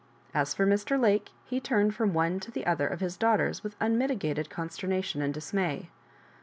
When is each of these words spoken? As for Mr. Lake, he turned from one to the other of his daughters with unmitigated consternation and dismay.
As 0.33 0.55
for 0.55 0.65
Mr. 0.65 0.99
Lake, 0.99 1.29
he 1.45 1.59
turned 1.59 1.93
from 1.93 2.11
one 2.11 2.39
to 2.39 2.49
the 2.49 2.65
other 2.65 2.87
of 2.87 3.01
his 3.01 3.17
daughters 3.17 3.63
with 3.63 3.75
unmitigated 3.79 4.49
consternation 4.49 5.21
and 5.21 5.31
dismay. 5.31 5.91